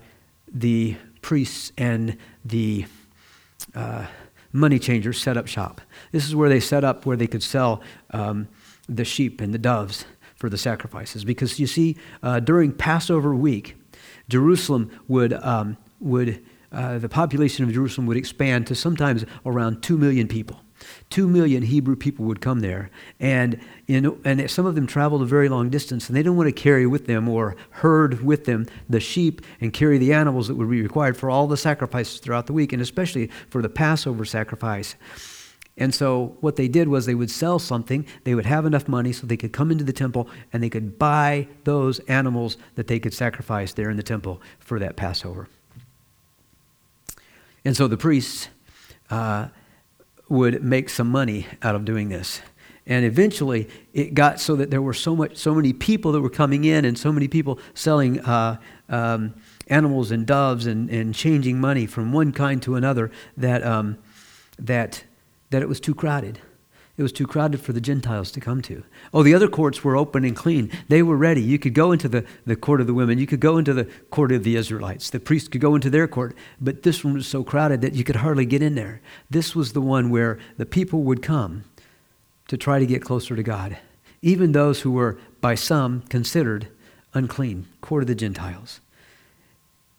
the 0.50 0.96
priests 1.20 1.72
and 1.76 2.16
the 2.44 2.86
uh, 3.74 4.06
money 4.52 4.78
changers 4.78 5.20
set 5.20 5.36
up 5.36 5.46
shop. 5.46 5.82
This 6.12 6.26
is 6.26 6.34
where 6.34 6.48
they 6.48 6.60
set 6.60 6.84
up 6.84 7.04
where 7.04 7.16
they 7.16 7.26
could 7.26 7.42
sell 7.42 7.82
um, 8.10 8.48
the 8.88 9.04
sheep 9.04 9.40
and 9.42 9.52
the 9.52 9.58
doves 9.58 10.06
for 10.36 10.48
the 10.48 10.58
sacrifices. 10.58 11.24
Because 11.24 11.58
you 11.58 11.66
see, 11.66 11.96
uh, 12.22 12.40
during 12.40 12.72
Passover 12.72 13.34
week, 13.34 13.76
Jerusalem 14.28 14.90
would 15.08 15.32
um, 15.34 15.76
would 16.00 16.44
uh, 16.72 16.98
the 16.98 17.08
population 17.08 17.64
of 17.64 17.72
Jerusalem 17.72 18.06
would 18.06 18.16
expand 18.16 18.66
to 18.66 18.74
sometimes 18.74 19.24
around 19.44 19.82
2 19.82 19.96
million 19.96 20.28
people. 20.28 20.60
2 21.10 21.26
million 21.26 21.62
Hebrew 21.62 21.96
people 21.96 22.26
would 22.26 22.40
come 22.40 22.60
there. 22.60 22.90
And, 23.18 23.60
in, 23.86 24.18
and 24.24 24.50
some 24.50 24.66
of 24.66 24.74
them 24.74 24.86
traveled 24.86 25.22
a 25.22 25.26
very 25.26 25.48
long 25.48 25.70
distance, 25.70 26.08
and 26.08 26.16
they 26.16 26.22
didn't 26.22 26.36
want 26.36 26.48
to 26.48 26.52
carry 26.52 26.86
with 26.86 27.06
them 27.06 27.28
or 27.28 27.56
herd 27.70 28.22
with 28.22 28.44
them 28.44 28.66
the 28.88 29.00
sheep 29.00 29.40
and 29.60 29.72
carry 29.72 29.96
the 29.98 30.12
animals 30.12 30.48
that 30.48 30.56
would 30.56 30.68
be 30.68 30.82
required 30.82 31.16
for 31.16 31.30
all 31.30 31.46
the 31.46 31.56
sacrifices 31.56 32.20
throughout 32.20 32.46
the 32.46 32.52
week, 32.52 32.72
and 32.72 32.82
especially 32.82 33.30
for 33.48 33.62
the 33.62 33.68
Passover 33.68 34.24
sacrifice. 34.24 34.96
And 35.78 35.94
so, 35.94 36.36
what 36.40 36.56
they 36.56 36.68
did 36.68 36.88
was 36.88 37.04
they 37.04 37.14
would 37.14 37.30
sell 37.30 37.58
something, 37.58 38.06
they 38.24 38.34
would 38.34 38.46
have 38.46 38.64
enough 38.64 38.88
money 38.88 39.12
so 39.12 39.26
they 39.26 39.36
could 39.36 39.52
come 39.52 39.70
into 39.70 39.84
the 39.84 39.92
temple 39.92 40.28
and 40.52 40.62
they 40.62 40.70
could 40.70 40.98
buy 40.98 41.48
those 41.64 41.98
animals 42.00 42.56
that 42.76 42.86
they 42.86 42.98
could 42.98 43.12
sacrifice 43.12 43.74
there 43.74 43.90
in 43.90 43.98
the 43.98 44.02
temple 44.02 44.40
for 44.58 44.78
that 44.78 44.96
Passover. 44.96 45.48
And 47.66 47.76
so 47.76 47.88
the 47.88 47.96
priests 47.96 48.48
uh, 49.10 49.48
would 50.28 50.62
make 50.62 50.88
some 50.88 51.10
money 51.10 51.48
out 51.62 51.74
of 51.74 51.84
doing 51.84 52.10
this. 52.10 52.40
And 52.86 53.04
eventually, 53.04 53.68
it 53.92 54.14
got 54.14 54.38
so 54.38 54.54
that 54.54 54.70
there 54.70 54.80
were 54.80 54.94
so 54.94 55.16
much, 55.16 55.36
so 55.36 55.52
many 55.52 55.72
people 55.72 56.12
that 56.12 56.20
were 56.20 56.30
coming 56.30 56.64
in, 56.64 56.84
and 56.84 56.96
so 56.96 57.10
many 57.10 57.26
people 57.26 57.58
selling 57.74 58.20
uh, 58.20 58.60
um, 58.88 59.34
animals 59.66 60.12
and 60.12 60.24
doves, 60.24 60.66
and, 60.66 60.88
and 60.90 61.12
changing 61.12 61.60
money 61.60 61.86
from 61.86 62.12
one 62.12 62.30
kind 62.30 62.62
to 62.62 62.76
another, 62.76 63.10
that 63.36 63.66
um, 63.66 63.98
that 64.60 65.02
that 65.50 65.60
it 65.60 65.68
was 65.68 65.80
too 65.80 65.96
crowded. 65.96 66.38
It 66.98 67.02
was 67.02 67.12
too 67.12 67.26
crowded 67.26 67.60
for 67.60 67.74
the 67.74 67.80
Gentiles 67.80 68.30
to 68.32 68.40
come 68.40 68.62
to. 68.62 68.82
Oh, 69.12 69.22
the 69.22 69.34
other 69.34 69.48
courts 69.48 69.84
were 69.84 69.96
open 69.96 70.24
and 70.24 70.34
clean. 70.34 70.70
They 70.88 71.02
were 71.02 71.16
ready. 71.16 71.42
You 71.42 71.58
could 71.58 71.74
go 71.74 71.92
into 71.92 72.08
the, 72.08 72.24
the 72.46 72.56
court 72.56 72.80
of 72.80 72.86
the 72.86 72.94
women. 72.94 73.18
You 73.18 73.26
could 73.26 73.40
go 73.40 73.58
into 73.58 73.74
the 73.74 73.84
court 74.10 74.32
of 74.32 74.44
the 74.44 74.56
Israelites. 74.56 75.10
The 75.10 75.20
priests 75.20 75.48
could 75.48 75.60
go 75.60 75.74
into 75.74 75.90
their 75.90 76.08
court. 76.08 76.34
But 76.58 76.84
this 76.84 77.04
one 77.04 77.12
was 77.12 77.26
so 77.26 77.44
crowded 77.44 77.82
that 77.82 77.92
you 77.92 78.02
could 78.02 78.16
hardly 78.16 78.46
get 78.46 78.62
in 78.62 78.76
there. 78.76 79.02
This 79.28 79.54
was 79.54 79.74
the 79.74 79.82
one 79.82 80.08
where 80.08 80.38
the 80.56 80.64
people 80.64 81.02
would 81.02 81.22
come 81.22 81.64
to 82.48 82.56
try 82.56 82.78
to 82.78 82.86
get 82.86 83.02
closer 83.02 83.36
to 83.36 83.42
God. 83.42 83.76
Even 84.22 84.52
those 84.52 84.80
who 84.80 84.90
were, 84.90 85.18
by 85.42 85.54
some, 85.54 86.00
considered 86.02 86.68
unclean, 87.12 87.66
court 87.82 88.04
of 88.04 88.06
the 88.06 88.14
Gentiles. 88.14 88.80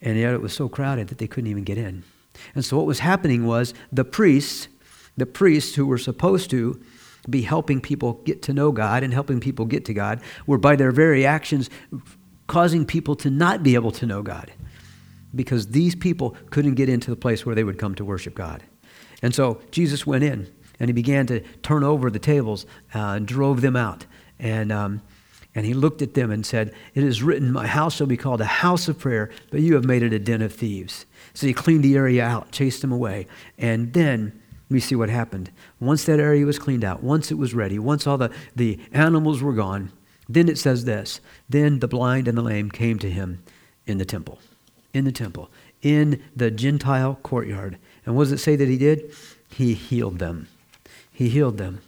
And 0.01 0.17
yet 0.17 0.33
it 0.33 0.41
was 0.41 0.53
so 0.53 0.67
crowded 0.67 1.09
that 1.09 1.19
they 1.19 1.27
couldn't 1.27 1.49
even 1.49 1.63
get 1.63 1.77
in. 1.77 2.03
And 2.55 2.65
so 2.65 2.77
what 2.77 2.85
was 2.85 2.99
happening 2.99 3.45
was 3.45 3.73
the 3.91 4.05
priests 4.05 4.67
the 5.17 5.25
priests 5.25 5.75
who 5.75 5.85
were 5.85 5.97
supposed 5.97 6.49
to 6.51 6.81
be 7.29 7.41
helping 7.41 7.81
people 7.81 8.13
get 8.23 8.41
to 8.43 8.53
know 8.53 8.71
God 8.71 9.03
and 9.03 9.13
helping 9.13 9.39
people 9.39 9.65
get 9.65 9.83
to 9.85 9.93
God 9.93 10.21
were 10.45 10.57
by 10.57 10.75
their 10.75 10.91
very 10.91 11.25
actions 11.25 11.69
causing 12.47 12.85
people 12.85 13.15
to 13.17 13.29
not 13.29 13.63
be 13.63 13.75
able 13.75 13.91
to 13.91 14.05
know 14.05 14.21
God 14.21 14.51
because 15.35 15.67
these 15.67 15.95
people 15.95 16.35
couldn't 16.49 16.75
get 16.75 16.87
into 16.87 17.09
the 17.09 17.17
place 17.17 17.45
where 17.45 17.55
they 17.55 17.63
would 17.63 17.77
come 17.77 17.95
to 17.95 18.05
worship 18.05 18.33
God. 18.33 18.63
And 19.21 19.35
so 19.35 19.59
Jesus 19.71 20.07
went 20.07 20.23
in 20.23 20.47
and 20.79 20.89
he 20.89 20.93
began 20.93 21.25
to 21.27 21.41
turn 21.63 21.83
over 21.83 22.09
the 22.09 22.19
tables 22.19 22.65
uh, 22.95 22.99
and 22.99 23.27
drove 23.27 23.61
them 23.61 23.75
out. 23.75 24.05
And, 24.39 24.71
um, 24.71 25.01
and 25.55 25.65
he 25.65 25.73
looked 25.73 26.01
at 26.01 26.13
them 26.13 26.31
and 26.31 26.45
said, 26.45 26.73
It 26.93 27.03
is 27.03 27.23
written, 27.23 27.51
My 27.51 27.67
house 27.67 27.95
shall 27.95 28.07
be 28.07 28.17
called 28.17 28.41
a 28.41 28.45
house 28.45 28.87
of 28.87 28.99
prayer, 28.99 29.31
but 29.49 29.59
you 29.59 29.73
have 29.73 29.85
made 29.85 30.03
it 30.03 30.13
a 30.13 30.19
den 30.19 30.41
of 30.41 30.53
thieves. 30.53 31.05
So 31.33 31.47
he 31.47 31.53
cleaned 31.53 31.83
the 31.83 31.95
area 31.95 32.23
out, 32.23 32.51
chased 32.51 32.81
them 32.81 32.91
away. 32.91 33.27
And 33.57 33.93
then 33.93 34.39
we 34.69 34.79
see 34.79 34.95
what 34.95 35.09
happened. 35.09 35.51
Once 35.79 36.03
that 36.05 36.19
area 36.19 36.45
was 36.45 36.59
cleaned 36.59 36.83
out, 36.83 37.03
once 37.03 37.31
it 37.31 37.37
was 37.37 37.53
ready, 37.53 37.79
once 37.79 38.05
all 38.05 38.17
the, 38.17 38.31
the 38.55 38.79
animals 38.91 39.41
were 39.41 39.53
gone, 39.53 39.91
then 40.27 40.49
it 40.49 40.57
says 40.57 40.85
this 40.85 41.21
Then 41.49 41.79
the 41.79 41.87
blind 41.87 42.27
and 42.27 42.37
the 42.37 42.41
lame 42.41 42.69
came 42.69 42.99
to 42.99 43.09
him 43.09 43.43
in 43.85 43.97
the 43.97 44.05
temple. 44.05 44.39
In 44.93 45.05
the 45.05 45.11
temple. 45.11 45.49
In 45.81 46.23
the 46.35 46.51
Gentile 46.51 47.19
courtyard. 47.23 47.77
And 48.05 48.15
what 48.15 48.25
does 48.25 48.33
it 48.33 48.39
say 48.39 48.55
that 48.55 48.67
he 48.67 48.77
did? 48.77 49.13
He 49.49 49.73
healed 49.73 50.19
them. 50.19 50.47
He 51.11 51.29
healed 51.29 51.57
them. 51.57 51.81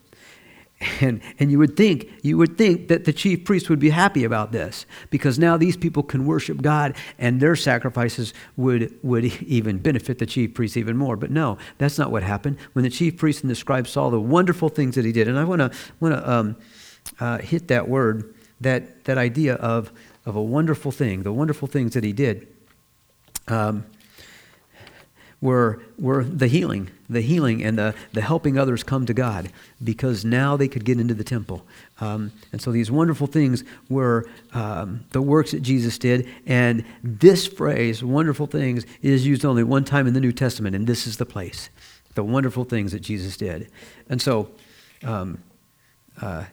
And, 1.01 1.21
and 1.39 1.51
you 1.51 1.59
would 1.59 1.75
think 1.75 2.09
you 2.24 2.38
would 2.38 2.57
think 2.57 2.88
that 2.88 3.03
the 3.03 3.12
chief 3.12 3.43
priest 3.43 3.69
would 3.69 3.79
be 3.79 3.89
happy 3.89 4.24
about 4.24 4.53
this 4.53 4.86
because 5.09 5.38
now 5.38 5.57
these 5.57 5.75
people 5.75 6.03
can 6.03 6.25
worship 6.25 6.62
God 6.62 6.95
and 7.17 7.41
their 7.41 7.57
sacrifices 7.57 8.33
would, 8.55 8.98
would 9.03 9.25
even 9.41 9.79
benefit 9.79 10.19
the 10.19 10.25
chief 10.25 10.53
priest 10.53 10.77
even 10.77 10.95
more. 10.95 11.17
But 11.17 11.31
no, 11.31 11.57
that's 11.79 11.98
not 11.98 12.12
what 12.12 12.24
happened. 12.24 12.57
When 12.74 12.83
the 12.83 12.89
chief 12.89 13.17
priest 13.17 13.41
and 13.41 13.51
the 13.51 13.55
scribes 13.55 13.89
saw 13.89 14.09
the 14.09 14.21
wonderful 14.21 14.69
things 14.69 14.95
that 14.95 15.03
he 15.03 15.12
did, 15.12 15.27
and 15.27 15.38
I 15.38 15.43
want 15.43 15.59
to 15.59 15.71
want 16.00 16.15
to 16.15 16.31
um, 16.31 16.55
uh, 17.19 17.39
hit 17.39 17.67
that 17.67 17.89
word, 17.89 18.33
that 18.62 19.03
that 19.03 19.17
idea 19.17 19.55
of 19.55 19.91
of 20.25 20.36
a 20.38 20.41
wonderful 20.41 20.91
thing, 20.91 21.24
the 21.24 21.33
wonderful 21.33 21.67
things 21.67 21.93
that 21.93 22.05
he 22.05 22.13
did. 22.13 22.48
Um, 23.48 23.86
were, 25.41 25.81
were 25.98 26.24
the 26.24 26.48
healing, 26.48 26.89
the 27.10 27.22
healing 27.22 27.63
and 27.63 27.77
the, 27.77 27.96
the 28.13 28.22
helping 28.22 28.58
others 28.58 28.84
come 28.84 29.05
to 29.05 29.13
God 29.13 29.51
because 29.81 30.25
now 30.25 30.58
they 30.58 30.67
could 30.67 30.84
get 30.84 31.00
into 31.00 31.13
the 31.13 31.24
temple. 31.24 31.65
Um, 32.01 32.31
and 32.51 32.62
so 32.62 32.72
these 32.72 32.91
wonderful 32.91 33.27
things 33.27 33.63
were 33.89 34.27
um, 34.53 35.05
the 35.12 35.22
works 35.22 35.51
that 35.51 35.62
Jesus 35.62 35.98
did. 35.98 36.27
And 36.46 36.84
this 37.03 37.48
phrase, 37.48 38.03
wonderful 38.03 38.48
things, 38.48 38.86
is 39.01 39.25
used 39.25 39.46
only 39.46 39.63
one 39.63 39.86
time 39.86 40.08
in 40.08 40.13
the 40.13 40.19
New 40.19 40.34
Testament, 40.34 40.75
and 40.75 40.88
this 40.88 41.08
is 41.08 41.17
the 41.17 41.25
place. 41.25 41.69
The 42.15 42.24
wonderful 42.24 42.65
things 42.65 42.91
that 42.91 43.00
Jesus 43.00 43.38
did. 43.38 43.72
And 44.10 44.22
so 44.22 44.50
um, 45.03 45.41
uh, 46.22 46.46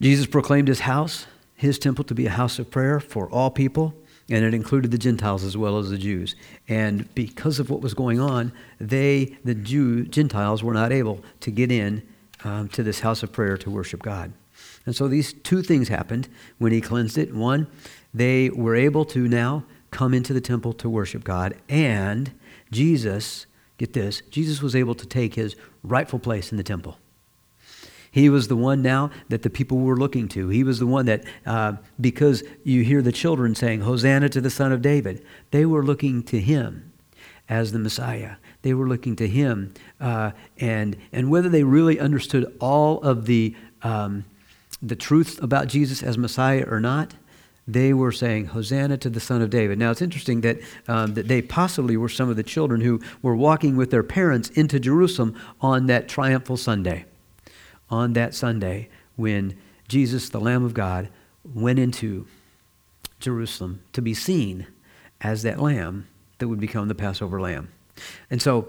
Jesus 0.00 0.26
proclaimed 0.26 0.68
his 0.68 0.80
house, 0.80 1.26
his 1.54 1.78
temple, 1.78 2.04
to 2.04 2.14
be 2.14 2.26
a 2.26 2.30
house 2.30 2.58
of 2.58 2.70
prayer 2.70 2.98
for 2.98 3.30
all 3.30 3.50
people, 3.50 3.94
and 4.30 4.44
it 4.44 4.54
included 4.54 4.90
the 4.90 4.98
Gentiles 4.98 5.44
as 5.44 5.56
well 5.56 5.78
as 5.78 5.90
the 5.90 5.98
Jews. 5.98 6.34
And 6.68 7.12
because 7.14 7.58
of 7.58 7.68
what 7.68 7.80
was 7.80 7.94
going 7.94 8.20
on, 8.20 8.52
they, 8.78 9.36
the 9.44 9.54
Jew, 9.54 10.04
Gentiles, 10.04 10.62
were 10.62 10.74
not 10.74 10.92
able 10.92 11.22
to 11.40 11.50
get 11.50 11.70
in 11.72 12.06
um, 12.44 12.68
to 12.68 12.82
this 12.82 13.00
house 13.00 13.22
of 13.22 13.32
prayer 13.32 13.56
to 13.58 13.70
worship 13.70 14.02
God. 14.02 14.32
And 14.86 14.94
so 14.94 15.08
these 15.08 15.32
two 15.32 15.62
things 15.62 15.88
happened 15.88 16.28
when 16.58 16.72
he 16.72 16.80
cleansed 16.80 17.18
it. 17.18 17.34
One, 17.34 17.66
they 18.14 18.50
were 18.50 18.76
able 18.76 19.04
to 19.06 19.28
now 19.28 19.64
come 19.90 20.14
into 20.14 20.32
the 20.32 20.40
temple 20.40 20.72
to 20.74 20.88
worship 20.88 21.24
God, 21.24 21.56
and 21.68 22.32
Jesus, 22.70 23.46
get 23.76 23.92
this, 23.92 24.22
Jesus 24.30 24.62
was 24.62 24.76
able 24.76 24.94
to 24.94 25.06
take 25.06 25.34
his 25.34 25.56
rightful 25.82 26.18
place 26.18 26.52
in 26.52 26.56
the 26.56 26.62
temple. 26.62 26.98
He 28.10 28.28
was 28.28 28.48
the 28.48 28.56
one 28.56 28.82
now 28.82 29.10
that 29.28 29.42
the 29.42 29.50
people 29.50 29.78
were 29.78 29.96
looking 29.96 30.28
to. 30.28 30.48
He 30.48 30.64
was 30.64 30.80
the 30.80 30.86
one 30.86 31.06
that, 31.06 31.24
uh, 31.46 31.74
because 32.00 32.42
you 32.64 32.82
hear 32.82 33.02
the 33.02 33.12
children 33.12 33.54
saying, 33.54 33.82
Hosanna 33.82 34.28
to 34.30 34.40
the 34.40 34.50
Son 34.50 34.72
of 34.72 34.82
David, 34.82 35.24
they 35.52 35.64
were 35.64 35.84
looking 35.84 36.22
to 36.24 36.40
him 36.40 36.92
as 37.48 37.72
the 37.72 37.78
Messiah. 37.78 38.36
They 38.62 38.74
were 38.74 38.88
looking 38.88 39.16
to 39.16 39.28
him. 39.28 39.74
Uh, 40.00 40.32
and, 40.58 40.96
and 41.12 41.30
whether 41.30 41.48
they 41.48 41.62
really 41.62 42.00
understood 42.00 42.56
all 42.60 43.00
of 43.02 43.26
the, 43.26 43.54
um, 43.82 44.24
the 44.82 44.96
truth 44.96 45.40
about 45.42 45.68
Jesus 45.68 46.02
as 46.02 46.18
Messiah 46.18 46.64
or 46.68 46.80
not, 46.80 47.14
they 47.68 47.92
were 47.92 48.10
saying, 48.10 48.46
Hosanna 48.46 48.96
to 48.98 49.10
the 49.10 49.20
Son 49.20 49.40
of 49.40 49.50
David. 49.50 49.78
Now, 49.78 49.92
it's 49.92 50.02
interesting 50.02 50.40
that, 50.40 50.58
um, 50.88 51.14
that 51.14 51.28
they 51.28 51.40
possibly 51.40 51.96
were 51.96 52.08
some 52.08 52.28
of 52.28 52.34
the 52.34 52.42
children 52.42 52.80
who 52.80 53.00
were 53.22 53.36
walking 53.36 53.76
with 53.76 53.92
their 53.92 54.02
parents 54.02 54.48
into 54.50 54.80
Jerusalem 54.80 55.38
on 55.60 55.86
that 55.86 56.08
triumphal 56.08 56.56
Sunday. 56.56 57.04
On 57.90 58.12
that 58.12 58.34
Sunday, 58.34 58.88
when 59.16 59.56
Jesus, 59.88 60.28
the 60.28 60.40
Lamb 60.40 60.64
of 60.64 60.74
God, 60.74 61.08
went 61.44 61.78
into 61.78 62.26
Jerusalem 63.18 63.82
to 63.92 64.02
be 64.02 64.14
seen 64.14 64.66
as 65.20 65.42
that 65.42 65.60
lamb 65.60 66.08
that 66.38 66.48
would 66.48 66.60
become 66.60 66.88
the 66.88 66.94
Passover 66.94 67.40
lamb. 67.40 67.68
And 68.30 68.40
so, 68.40 68.68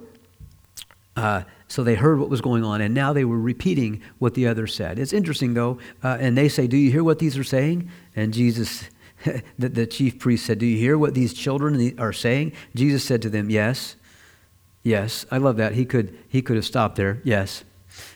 uh, 1.15 1.43
so 1.67 1.83
they 1.83 1.95
heard 1.95 2.19
what 2.19 2.29
was 2.29 2.41
going 2.41 2.63
on, 2.63 2.81
and 2.81 2.93
now 2.93 3.13
they 3.13 3.23
were 3.23 3.39
repeating 3.39 4.01
what 4.19 4.33
the 4.33 4.47
others 4.47 4.75
said. 4.75 4.99
It's 4.99 5.13
interesting, 5.13 5.53
though, 5.53 5.79
uh, 6.03 6.17
and 6.19 6.37
they 6.37 6.49
say, 6.49 6.67
Do 6.67 6.77
you 6.77 6.91
hear 6.91 7.03
what 7.03 7.19
these 7.19 7.37
are 7.37 7.43
saying? 7.43 7.89
And 8.15 8.33
Jesus, 8.33 8.89
the, 9.57 9.69
the 9.69 9.87
chief 9.87 10.19
priest 10.19 10.45
said, 10.45 10.59
Do 10.59 10.65
you 10.65 10.77
hear 10.77 10.97
what 10.97 11.13
these 11.13 11.33
children 11.33 11.97
are 11.99 12.13
saying? 12.13 12.53
Jesus 12.75 13.03
said 13.03 13.21
to 13.21 13.29
them, 13.29 13.49
Yes. 13.49 13.95
Yes. 14.83 15.25
I 15.29 15.37
love 15.37 15.57
that. 15.57 15.73
He 15.73 15.85
could, 15.85 16.17
he 16.27 16.41
could 16.41 16.55
have 16.55 16.65
stopped 16.65 16.95
there. 16.95 17.21
Yes. 17.23 17.63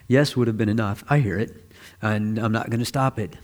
Yes 0.08 0.36
would 0.36 0.48
have 0.48 0.58
been 0.58 0.70
enough. 0.70 1.04
I 1.10 1.20
hear 1.20 1.38
it, 1.38 1.72
and 2.02 2.38
I'm 2.38 2.52
not 2.52 2.70
going 2.70 2.80
to 2.80 2.86
stop 2.86 3.20
it. 3.20 3.38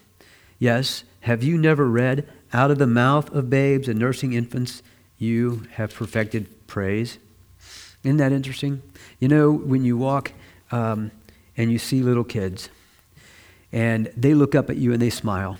Yes. 0.59 1.03
Have 1.21 1.43
you 1.43 1.57
never 1.57 1.87
read, 1.87 2.27
Out 2.53 2.71
of 2.71 2.77
the 2.79 2.87
mouth 2.87 3.31
of 3.33 3.49
babes 3.49 3.87
and 3.87 3.97
nursing 3.99 4.33
infants, 4.33 4.83
you 5.17 5.67
have 5.73 5.93
perfected 5.93 6.67
praise? 6.67 7.17
Isn't 8.03 8.17
that 8.17 8.31
interesting? 8.31 8.81
You 9.19 9.27
know, 9.27 9.51
when 9.51 9.85
you 9.85 9.95
walk 9.95 10.33
um, 10.71 11.11
and 11.55 11.71
you 11.71 11.77
see 11.77 12.01
little 12.01 12.23
kids 12.23 12.69
and 13.71 14.11
they 14.17 14.33
look 14.33 14.55
up 14.55 14.69
at 14.69 14.77
you 14.77 14.91
and 14.91 15.01
they 15.01 15.09
smile, 15.09 15.57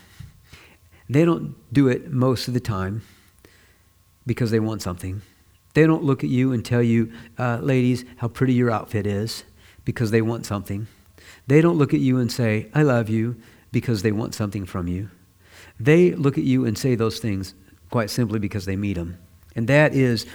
they 1.08 1.24
don't 1.24 1.56
do 1.72 1.88
it 1.88 2.12
most 2.12 2.48
of 2.48 2.54
the 2.54 2.60
time 2.60 3.04
because 4.26 4.52
they 4.52 4.60
want 4.60 4.82
something. 4.82 5.22
They 5.74 5.86
don't 5.86 6.04
look 6.04 6.24
at 6.24 6.30
you 6.30 6.52
and 6.52 6.66
tell 6.66 6.84
you, 6.84 7.12
uh, 7.38 7.60
ladies, 7.62 8.04
how 8.18 8.28
pretty 8.28 8.54
your 8.54 8.72
outfit 8.72 9.06
is 9.06 9.44
because 9.86 10.12
they 10.12 10.22
want 10.22 10.46
something. 10.46 10.88
They 11.48 11.62
don't 11.62 11.78
look 11.78 11.94
at 11.94 12.00
you 12.00 12.18
and 12.18 12.32
say, 12.32 12.70
I 12.74 12.84
love 12.84 13.10
you 13.10 13.36
because 13.72 14.02
they 14.02 14.12
want 14.12 14.36
something 14.36 14.66
from 14.66 14.88
you. 14.88 15.10
They 15.80 16.12
look 16.12 16.38
at 16.38 16.44
you 16.44 16.66
and 16.66 16.78
say 16.78 16.96
those 16.96 17.20
things 17.20 17.56
quite 17.90 18.10
simply 18.10 18.40
because 18.40 18.66
they 18.66 18.76
meet 18.76 18.94
them. 18.94 19.18
And 19.56 19.68
that 19.68 19.94
is 19.94 20.26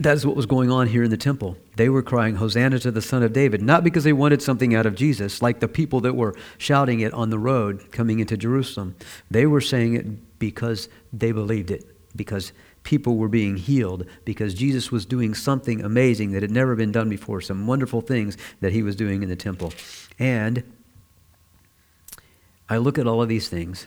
that 0.00 0.14
is 0.14 0.24
what 0.24 0.36
was 0.36 0.46
going 0.46 0.70
on 0.70 0.86
here 0.86 1.02
in 1.02 1.10
the 1.10 1.16
temple. 1.16 1.56
They 1.74 1.88
were 1.88 2.02
crying, 2.02 2.36
Hosanna 2.36 2.78
to 2.80 2.92
the 2.92 3.02
Son 3.02 3.24
of 3.24 3.32
David, 3.32 3.60
not 3.62 3.82
because 3.82 4.04
they 4.04 4.12
wanted 4.12 4.40
something 4.40 4.72
out 4.72 4.86
of 4.86 4.94
Jesus, 4.94 5.42
like 5.42 5.58
the 5.58 5.66
people 5.66 6.00
that 6.02 6.14
were 6.14 6.36
shouting 6.56 7.00
it 7.00 7.12
on 7.12 7.30
the 7.30 7.38
road 7.38 7.90
coming 7.90 8.20
into 8.20 8.36
Jerusalem. 8.36 8.94
They 9.28 9.44
were 9.44 9.60
saying 9.60 9.94
it 9.94 10.38
because 10.38 10.88
they 11.12 11.32
believed 11.32 11.72
it, 11.72 11.84
because 12.14 12.52
people 12.88 13.18
were 13.18 13.28
being 13.28 13.58
healed, 13.58 14.06
because 14.24 14.54
Jesus 14.54 14.90
was 14.90 15.04
doing 15.04 15.34
something 15.34 15.84
amazing 15.84 16.32
that 16.32 16.40
had 16.40 16.50
never 16.50 16.74
been 16.74 16.90
done 16.90 17.10
before, 17.10 17.38
some 17.42 17.66
wonderful 17.66 18.00
things 18.00 18.38
that 18.60 18.72
he 18.72 18.82
was 18.82 18.96
doing 18.96 19.22
in 19.22 19.28
the 19.28 19.36
temple. 19.36 19.74
And 20.18 20.62
I 22.66 22.78
look 22.78 22.96
at 22.98 23.06
all 23.06 23.20
of 23.20 23.28
these 23.28 23.50
things, 23.50 23.86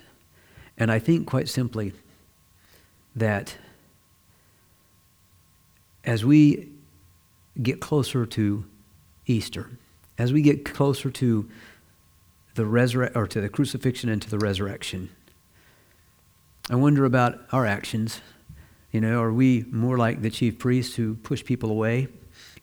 and 0.78 0.92
I 0.92 1.00
think 1.00 1.26
quite 1.26 1.50
simply 1.50 1.94
that 3.16 3.58
as 6.04 6.24
we 6.24 6.70
get 7.60 7.80
closer 7.80 8.28
to 8.28 8.66
Easter, 9.26 9.72
as 10.20 10.32
we 10.32 10.44
get 10.44 10.64
closer 10.64 11.10
to 11.10 11.50
the 12.54 12.64
resurre- 12.66 13.16
or 13.16 13.26
to 13.26 13.42
the 13.42 13.50
crucifixion 13.50 14.10
and 14.10 14.22
to 14.22 14.30
the 14.30 14.38
resurrection, 14.38 15.10
I 16.70 16.76
wonder 16.76 17.04
about 17.04 17.40
our 17.52 17.66
actions. 17.66 18.22
You 18.92 19.00
know, 19.00 19.22
are 19.22 19.32
we 19.32 19.66
more 19.72 19.98
like 19.98 20.22
the 20.22 20.30
chief 20.30 20.60
priests 20.60 20.96
who 20.96 21.16
push 21.16 21.44
people 21.44 21.72
away 21.72 22.10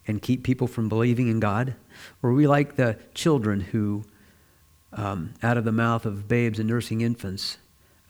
and 0.07 0.21
keep 0.21 0.43
people 0.43 0.67
from 0.67 0.89
believing 0.89 1.29
in 1.29 1.41
God? 1.41 1.75
Or 2.23 2.31
are 2.31 2.35
we 2.35 2.47
like 2.47 2.77
the 2.77 2.99
children 3.15 3.61
who, 3.61 4.05
um, 4.93 5.35
out 5.43 5.57
of 5.57 5.65
the 5.65 5.73
mouth 5.73 6.05
of 6.05 6.29
babes 6.29 6.59
and 6.59 6.69
nursing 6.69 7.01
infants, 7.01 7.57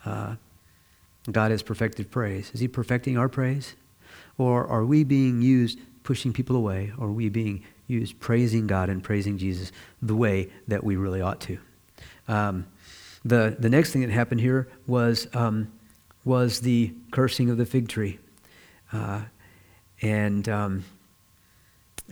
uh, 0.04 0.36
God 1.30 1.50
has 1.52 1.62
perfected 1.62 2.10
praise? 2.10 2.50
Is 2.52 2.60
He 2.60 2.68
perfecting 2.68 3.16
our 3.16 3.28
praise? 3.28 3.76
Or 4.36 4.66
are 4.66 4.84
we 4.84 5.04
being 5.04 5.40
used 5.40 5.78
pushing 6.02 6.32
people 6.32 6.56
away? 6.56 6.92
Or 6.98 7.08
are 7.08 7.12
we 7.12 7.28
being 7.28 7.62
used 7.86 8.18
praising 8.18 8.66
God 8.66 8.88
and 8.88 9.02
praising 9.02 9.38
Jesus 9.38 9.70
the 10.02 10.16
way 10.16 10.50
that 10.66 10.82
we 10.82 10.96
really 10.96 11.20
ought 11.20 11.40
to? 11.42 11.58
Um, 12.26 12.66
the, 13.24 13.56
the 13.58 13.68
next 13.68 13.92
thing 13.92 14.02
that 14.02 14.10
happened 14.10 14.40
here 14.40 14.68
was, 14.86 15.28
um, 15.34 15.70
was 16.28 16.60
the 16.60 16.92
cursing 17.10 17.48
of 17.48 17.56
the 17.56 17.64
fig 17.64 17.88
tree. 17.88 18.18
Uh, 18.92 19.22
and, 20.02 20.46
um, 20.48 20.84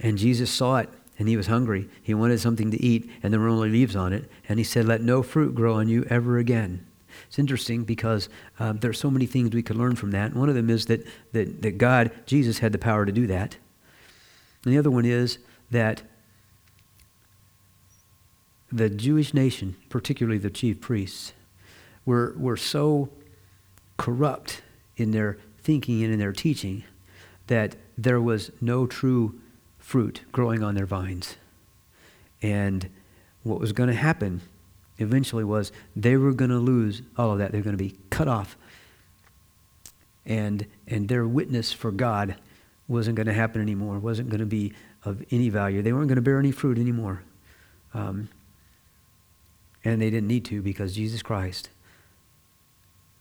and 0.02 0.16
Jesus 0.16 0.50
saw 0.50 0.78
it 0.78 0.88
and 1.18 1.28
he 1.28 1.36
was 1.36 1.46
hungry. 1.46 1.88
He 2.02 2.14
wanted 2.14 2.40
something 2.40 2.70
to 2.70 2.82
eat, 2.82 3.10
and 3.22 3.32
there 3.32 3.40
were 3.40 3.48
only 3.48 3.70
leaves 3.70 3.94
on 3.94 4.12
it. 4.12 4.30
And 4.48 4.58
he 4.58 4.64
said, 4.64 4.86
Let 4.86 5.02
no 5.02 5.22
fruit 5.22 5.54
grow 5.54 5.74
on 5.74 5.88
you 5.88 6.04
ever 6.10 6.38
again. 6.38 6.84
It's 7.26 7.38
interesting 7.38 7.84
because 7.84 8.28
uh, 8.58 8.72
there 8.72 8.90
are 8.90 8.94
so 8.94 9.10
many 9.10 9.24
things 9.24 9.54
we 9.54 9.62
could 9.62 9.76
learn 9.76 9.96
from 9.96 10.10
that. 10.10 10.34
One 10.34 10.48
of 10.48 10.54
them 10.54 10.68
is 10.68 10.86
that, 10.86 11.06
that, 11.32 11.62
that 11.62 11.78
God, 11.78 12.10
Jesus, 12.26 12.58
had 12.58 12.72
the 12.72 12.78
power 12.78 13.06
to 13.06 13.12
do 13.12 13.26
that. 13.28 13.56
And 14.64 14.74
the 14.74 14.78
other 14.78 14.90
one 14.90 15.06
is 15.06 15.38
that 15.70 16.02
the 18.70 18.90
Jewish 18.90 19.32
nation, 19.32 19.76
particularly 19.88 20.38
the 20.38 20.50
chief 20.50 20.80
priests, 20.80 21.32
were, 22.04 22.34
were 22.36 22.58
so 22.58 23.08
corrupt 23.96 24.62
in 24.96 25.10
their 25.10 25.38
thinking 25.62 26.02
and 26.02 26.12
in 26.12 26.18
their 26.18 26.32
teaching 26.32 26.84
that 27.46 27.76
there 27.96 28.20
was 28.20 28.50
no 28.60 28.86
true 28.86 29.38
fruit 29.78 30.22
growing 30.32 30.62
on 30.62 30.74
their 30.74 30.86
vines. 30.86 31.36
And 32.42 32.88
what 33.42 33.60
was 33.60 33.72
going 33.72 33.88
to 33.88 33.94
happen 33.94 34.40
eventually 34.98 35.44
was 35.44 35.72
they 35.94 36.16
were 36.16 36.32
going 36.32 36.50
to 36.50 36.58
lose 36.58 37.02
all 37.16 37.32
of 37.32 37.38
that. 37.38 37.52
They 37.52 37.58
were 37.58 37.64
going 37.64 37.76
to 37.76 37.82
be 37.82 37.96
cut 38.10 38.28
off. 38.28 38.56
And, 40.24 40.66
and 40.88 41.08
their 41.08 41.26
witness 41.26 41.72
for 41.72 41.92
God 41.92 42.36
wasn't 42.88 43.16
going 43.16 43.26
to 43.26 43.32
happen 43.32 43.60
anymore, 43.60 43.98
wasn't 43.98 44.28
going 44.28 44.40
to 44.40 44.46
be 44.46 44.72
of 45.04 45.24
any 45.30 45.48
value. 45.48 45.82
They 45.82 45.92
weren't 45.92 46.08
going 46.08 46.16
to 46.16 46.22
bear 46.22 46.38
any 46.38 46.50
fruit 46.50 46.78
anymore. 46.78 47.22
Um, 47.94 48.28
and 49.84 50.02
they 50.02 50.10
didn't 50.10 50.26
need 50.26 50.44
to 50.46 50.62
because 50.62 50.94
Jesus 50.94 51.22
Christ 51.22 51.70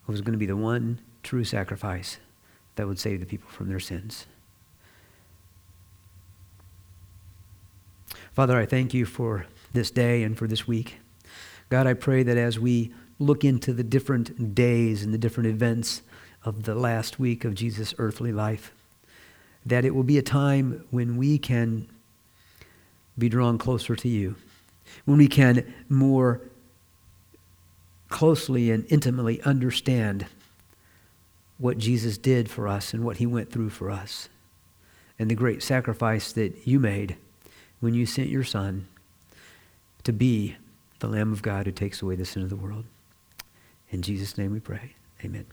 was 0.06 0.20
going 0.20 0.32
to 0.32 0.38
be 0.38 0.46
the 0.46 0.56
one 0.56 1.00
true 1.22 1.44
sacrifice 1.44 2.18
that 2.76 2.86
would 2.86 2.98
save 2.98 3.20
the 3.20 3.26
people 3.26 3.50
from 3.50 3.68
their 3.68 3.80
sins. 3.80 4.26
Father, 8.32 8.56
I 8.58 8.66
thank 8.66 8.92
you 8.92 9.06
for 9.06 9.46
this 9.72 9.90
day 9.90 10.22
and 10.22 10.36
for 10.36 10.46
this 10.46 10.68
week. 10.68 10.98
God, 11.68 11.86
I 11.86 11.94
pray 11.94 12.22
that 12.22 12.36
as 12.36 12.58
we 12.58 12.92
look 13.18 13.44
into 13.44 13.72
the 13.72 13.82
different 13.82 14.54
days 14.54 15.02
and 15.02 15.12
the 15.12 15.18
different 15.18 15.48
events 15.48 16.02
of 16.44 16.64
the 16.64 16.74
last 16.74 17.18
week 17.18 17.44
of 17.44 17.54
Jesus' 17.54 17.94
earthly 17.98 18.32
life, 18.32 18.72
that 19.64 19.84
it 19.84 19.94
will 19.94 20.04
be 20.04 20.18
a 20.18 20.22
time 20.22 20.84
when 20.90 21.16
we 21.16 21.38
can 21.38 21.88
be 23.18 23.28
drawn 23.28 23.58
closer 23.58 23.96
to 23.96 24.08
you, 24.08 24.36
when 25.06 25.18
we 25.18 25.28
can 25.28 25.74
more 25.88 26.40
closely 28.08 28.70
and 28.70 28.86
intimately 28.88 29.40
understand 29.42 30.26
what 31.58 31.78
Jesus 31.78 32.18
did 32.18 32.50
for 32.50 32.68
us 32.68 32.92
and 32.92 33.04
what 33.04 33.16
he 33.16 33.26
went 33.26 33.50
through 33.50 33.70
for 33.70 33.90
us, 33.90 34.28
and 35.18 35.30
the 35.30 35.34
great 35.34 35.62
sacrifice 35.62 36.32
that 36.32 36.66
you 36.66 36.78
made 36.78 37.16
when 37.80 37.94
you 37.94 38.06
sent 38.06 38.28
your 38.28 38.44
Son 38.44 38.86
to 40.04 40.12
be 40.12 40.56
the 41.00 41.08
Lamb 41.08 41.32
of 41.32 41.42
God 41.42 41.66
who 41.66 41.72
takes 41.72 42.02
away 42.02 42.14
the 42.14 42.24
sin 42.24 42.42
of 42.42 42.50
the 42.50 42.56
world. 42.56 42.84
In 43.90 44.02
Jesus' 44.02 44.36
name 44.36 44.52
we 44.52 44.60
pray. 44.60 44.94
Amen. 45.24 45.46